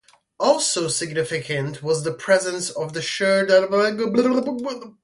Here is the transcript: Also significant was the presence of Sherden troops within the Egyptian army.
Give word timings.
Also 0.39 0.87
significant 0.87 1.83
was 1.83 2.03
the 2.03 2.11
presence 2.11 2.71
of 2.71 2.93
Sherden 3.03 3.67
troops 3.69 3.71
within 4.09 4.15
the 4.35 4.41
Egyptian 4.41 4.65
army. 4.65 4.93